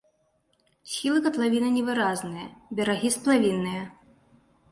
Схілы 0.93 1.19
катлавіны 1.25 1.69
невыразныя, 1.75 2.47
берагі 2.79 3.13
сплавінныя. 3.19 3.83